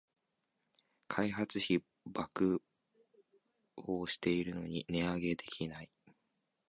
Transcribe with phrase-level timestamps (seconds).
[1.07, 2.23] 開発費暴
[3.77, 5.91] 騰してるのに値上げできない